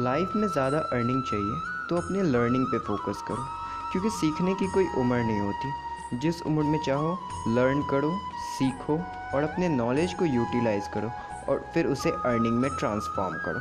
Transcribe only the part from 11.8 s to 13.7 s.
उसे अर्निंग में ट्रांसफॉर्म करो।